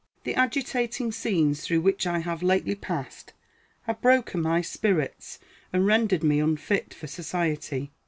The 0.23 0.33
agitating 0.33 1.11
scenes 1.11 1.61
through 1.63 1.81
which 1.81 2.07
I 2.07 2.17
have 2.21 2.41
lately 2.41 2.73
passed 2.73 3.33
have 3.83 4.01
broken 4.01 4.41
my 4.41 4.61
spirits, 4.61 5.37
and 5.71 5.85
rendered 5.85 6.23
me 6.23 6.39
unfit 6.39 6.91
for 6.91 7.05
society. 7.05 7.91